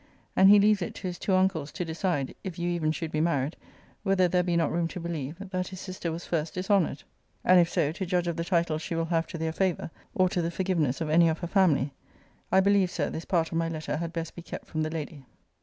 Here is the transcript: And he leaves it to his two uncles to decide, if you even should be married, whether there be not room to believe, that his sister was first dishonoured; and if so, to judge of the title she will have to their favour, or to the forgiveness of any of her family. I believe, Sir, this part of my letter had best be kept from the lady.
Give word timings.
And 0.35 0.49
he 0.49 0.59
leaves 0.59 0.81
it 0.81 0.95
to 0.95 1.03
his 1.05 1.19
two 1.19 1.35
uncles 1.35 1.71
to 1.73 1.85
decide, 1.85 2.33
if 2.43 2.57
you 2.57 2.67
even 2.71 2.91
should 2.91 3.11
be 3.11 3.21
married, 3.21 3.55
whether 4.01 4.27
there 4.27 4.41
be 4.41 4.57
not 4.57 4.71
room 4.71 4.87
to 4.87 4.99
believe, 4.99 5.35
that 5.37 5.67
his 5.67 5.79
sister 5.79 6.11
was 6.11 6.25
first 6.25 6.55
dishonoured; 6.55 7.03
and 7.45 7.59
if 7.59 7.69
so, 7.69 7.91
to 7.91 8.05
judge 8.07 8.25
of 8.27 8.35
the 8.35 8.43
title 8.43 8.79
she 8.79 8.95
will 8.95 9.05
have 9.05 9.27
to 9.27 9.37
their 9.37 9.53
favour, 9.53 9.91
or 10.15 10.27
to 10.29 10.41
the 10.41 10.49
forgiveness 10.49 11.01
of 11.01 11.09
any 11.11 11.29
of 11.29 11.37
her 11.37 11.47
family. 11.47 11.93
I 12.51 12.61
believe, 12.61 12.89
Sir, 12.89 13.11
this 13.11 13.25
part 13.25 13.51
of 13.51 13.59
my 13.59 13.69
letter 13.69 13.97
had 13.97 14.11
best 14.11 14.33
be 14.33 14.41
kept 14.41 14.65
from 14.65 14.81
the 14.81 14.89
lady. 14.89 15.23